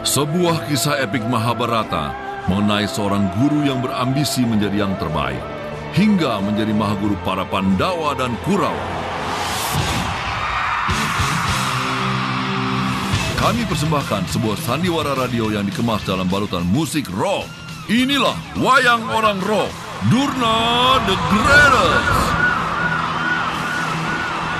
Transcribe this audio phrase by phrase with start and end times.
[0.00, 2.16] Sebuah kisah epik Mahabharata
[2.48, 5.44] mengenai seorang guru yang berambisi menjadi yang terbaik,
[5.92, 8.88] hingga menjadi mahaguru para Pandawa dan Kurawa.
[13.44, 17.44] Kami persembahkan sebuah sandiwara radio yang dikemas dalam balutan musik rock.
[17.92, 19.68] Inilah Wayang Orang Rock,
[20.08, 22.16] Durna the Greatest.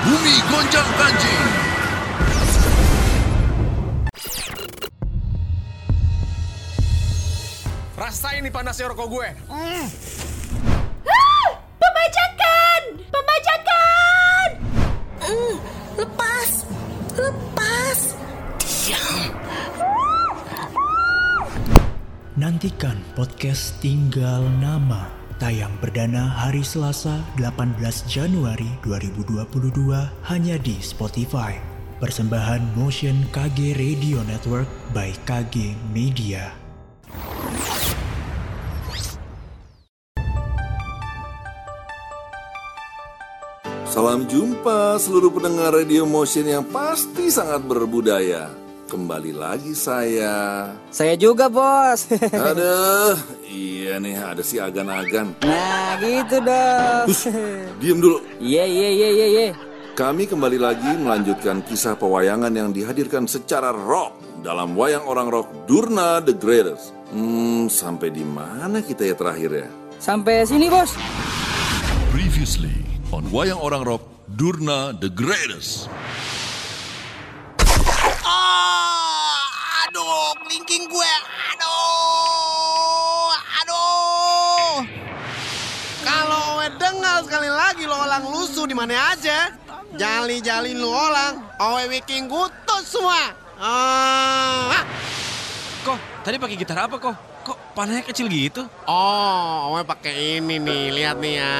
[0.05, 1.45] Bumi goncang kancing.
[8.11, 9.27] Rasain nih panasnya rokok gue.
[9.47, 9.87] Mm.
[11.07, 11.47] Ah!
[11.79, 12.81] Pembajakan!
[13.07, 14.47] Pembajakan!
[15.23, 15.55] Mm,
[15.95, 16.49] lepas!
[17.15, 17.99] Lepas!
[18.59, 19.31] Diam!
[22.35, 25.07] Nantikan podcast Tinggal Nama
[25.39, 27.79] tayang perdana hari Selasa 18
[28.11, 29.39] Januari 2022
[30.27, 31.55] hanya di Spotify.
[32.03, 36.60] Persembahan Motion KG Radio Network by KG Media.
[43.91, 48.47] Salam jumpa seluruh pendengar Radio Motion yang pasti sangat berbudaya.
[48.87, 50.71] Kembali lagi saya.
[50.87, 52.07] Saya juga bos.
[52.47, 53.19] Aduh,
[53.51, 55.35] iya nih ada si agan-agan.
[55.43, 57.03] Nah gitu dong.
[57.03, 57.27] Hus,
[57.83, 58.23] diem dulu.
[58.39, 59.27] Iya iya iya iya.
[59.27, 59.47] iya.
[59.91, 66.23] Kami kembali lagi melanjutkan kisah pewayangan yang dihadirkan secara rock dalam wayang orang rock Durna
[66.23, 66.95] the Greatest.
[67.11, 69.69] Hmm, sampai di mana kita ya terakhir ya?
[69.99, 70.95] Sampai sini bos.
[72.07, 72.81] Previously
[73.11, 74.03] on Wayang Orang Rock,
[74.39, 75.91] Durna the Greatest.
[78.23, 79.43] Ah,
[79.83, 81.13] aduh, kelingking gue.
[81.51, 84.87] Aduh, aduh.
[86.07, 89.51] Kalau owe dengar sekali lagi lo olang lusuh di mana aja,
[89.99, 93.35] jali-jali lu olang, owe bikin gutus semua.
[93.59, 94.87] Ah.
[95.83, 97.15] Kok tadi pakai gitar apa kok?
[97.43, 98.63] Kok panahnya kecil gitu?
[98.87, 101.59] Oh, owe pakai ini nih, lihat nih ya.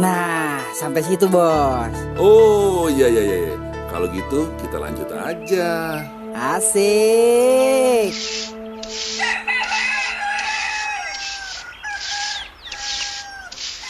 [0.00, 1.92] Nah sampai situ bos.
[2.16, 3.36] Oh iya iya iya.
[3.52, 3.56] iya.
[3.92, 6.00] Kalau gitu kita lanjut aja.
[6.32, 8.16] Asik.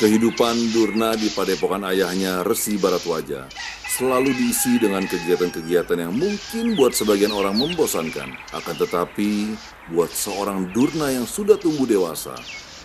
[0.02, 3.46] Kehidupan Durna di padepokan ayahnya Resi Baratwaja
[3.86, 8.34] selalu diisi dengan kegiatan-kegiatan yang mungkin buat sebagian orang membosankan.
[8.50, 9.54] Akan tetapi,
[9.94, 12.34] buat seorang Durna yang sudah tumbuh dewasa,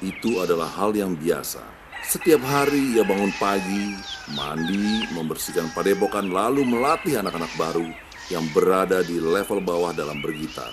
[0.05, 1.65] itu adalah hal yang biasa.
[2.05, 3.97] Setiap hari ia bangun pagi,
[4.37, 7.89] mandi, membersihkan padepokan lalu melatih anak-anak baru
[8.29, 10.69] yang berada di level bawah dalam bergitar.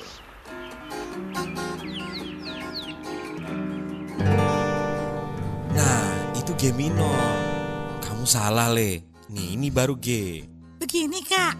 [6.64, 7.20] G minor.
[8.00, 9.04] Kamu salah, Le.
[9.28, 10.40] Nih, ini baru G.
[10.80, 11.52] Begini kak.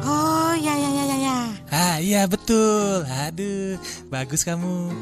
[0.00, 1.38] Oh ya ya ya ya ya.
[1.68, 3.04] Ah iya betul.
[3.04, 3.76] Aduh,
[4.08, 4.96] bagus kamu.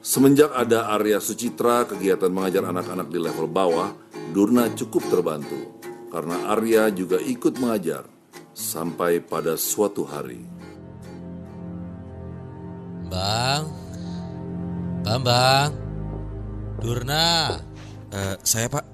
[0.00, 3.92] Semenjak ada Arya Sucitra kegiatan mengajar anak-anak di level bawah,
[4.32, 5.76] Durna cukup terbantu
[6.08, 8.08] karena Arya juga ikut mengajar
[8.56, 10.48] sampai pada suatu hari.
[13.12, 13.68] Bang.
[15.04, 15.76] Bambang.
[16.80, 17.65] Durna.
[18.12, 18.84] Eh, saya Pak.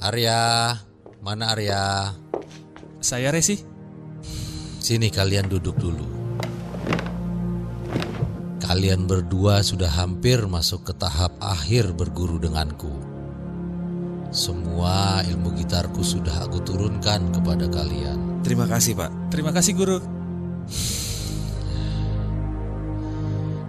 [0.00, 0.72] Arya.
[1.20, 2.16] Mana Arya?
[3.04, 3.60] Saya Resi.
[4.80, 6.08] Sini kalian duduk dulu.
[8.64, 12.88] Kalian berdua sudah hampir masuk ke tahap akhir berguru denganku.
[14.30, 18.40] Semua ilmu gitarku sudah aku turunkan kepada kalian.
[18.46, 19.10] Terima kasih, Pak.
[19.28, 19.98] Terima kasih guru.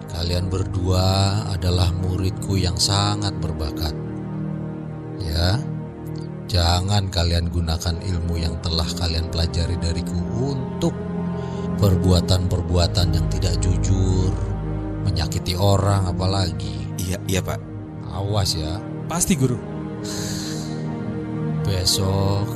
[0.06, 1.04] Kalian berdua
[1.50, 4.11] adalah muridku yang sangat berbakat.
[5.22, 5.60] Ya,
[6.50, 10.94] jangan kalian gunakan ilmu yang telah kalian pelajari dariku untuk
[11.78, 14.32] perbuatan-perbuatan yang tidak jujur,
[15.06, 16.86] menyakiti orang apalagi.
[16.98, 17.60] Iya, iya, Pak.
[18.12, 18.76] Awas ya,
[19.08, 19.56] Pasti guru.
[21.62, 22.48] besok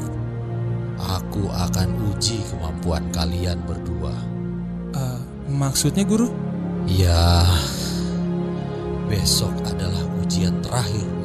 [0.96, 4.12] aku akan uji kemampuan kalian berdua.
[4.96, 5.20] Eh,
[5.52, 6.28] maksudnya guru?
[6.86, 7.44] Ya,
[9.10, 11.15] besok adalah ujian terakhir.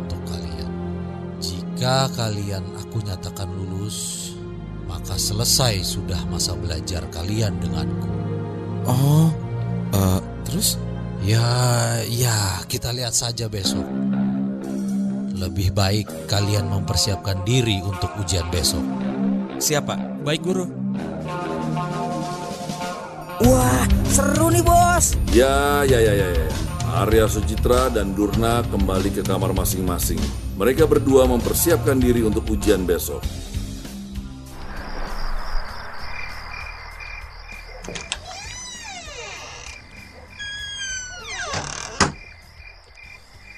[1.82, 4.30] Jika kalian aku nyatakan lulus,
[4.86, 8.06] maka selesai sudah masa belajar kalian denganku.
[8.86, 9.34] Oh,
[9.90, 10.78] eh, terus?
[11.26, 11.42] Ya,
[12.06, 13.82] ya, kita lihat saja besok.
[15.34, 18.86] Lebih baik kalian mempersiapkan diri untuk ujian besok.
[19.58, 20.22] Siapa?
[20.22, 20.70] Baik guru.
[23.42, 25.18] Wah seru nih bos.
[25.34, 26.46] Ya, ya, ya, ya, ya.
[26.94, 30.22] Arya Sucitra dan Durna kembali ke kamar masing-masing.
[30.62, 33.26] Mereka berdua mempersiapkan diri untuk ujian besok.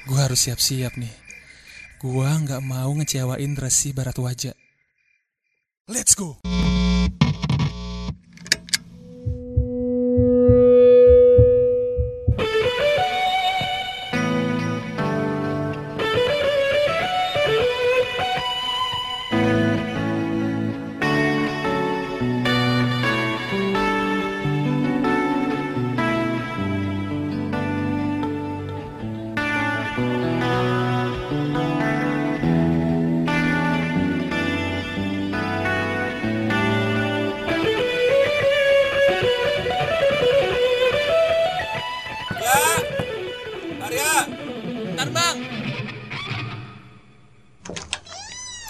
[0.07, 1.11] Gue harus siap-siap nih.
[1.99, 4.55] Gue nggak mau ngecewain resi barat wajah.
[5.91, 6.39] Let's go!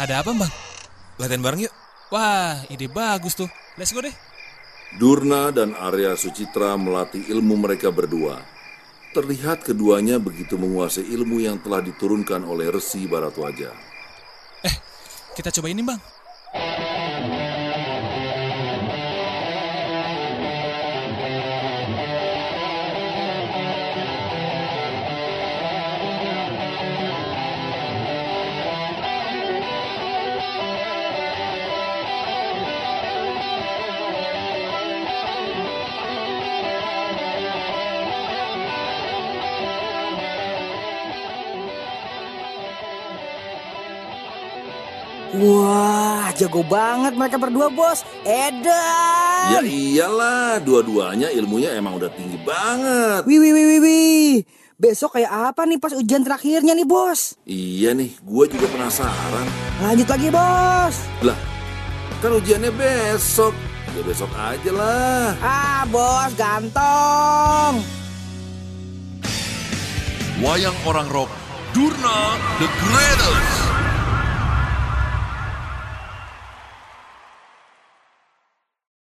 [0.04, 0.52] Ada apa bang?
[1.16, 1.74] Latihan bareng yuk.
[2.12, 3.48] Wah, ide bagus tuh.
[3.80, 4.12] Let's go deh.
[5.00, 8.44] Durna dan Arya Sucitra melatih ilmu mereka berdua.
[9.16, 13.72] Terlihat keduanya begitu menguasai ilmu yang telah diturunkan oleh Resi Baratwaja.
[15.40, 16.12] Kita coba ini bang.
[45.33, 48.06] Wah, jago banget mereka berdua, Bos.
[48.21, 49.50] Edan.
[49.50, 53.25] Ya iyalah, dua-duanya ilmunya emang udah tinggi banget.
[53.25, 54.33] Wih, wih, wih, wih, wih.
[54.77, 57.33] Besok kayak apa nih pas ujian terakhirnya nih, Bos?
[57.50, 59.47] Iya nih, gue juga penasaran.
[59.81, 60.95] Lanjut lagi, Bos.
[61.25, 61.39] Lah,
[62.21, 63.57] kan ujiannya besok.
[63.97, 65.33] Ya besok aja lah.
[65.41, 67.81] Ah, Bos, gantong.
[70.45, 71.33] Wayang Orang Rock,
[71.74, 73.53] Durna The Greatest.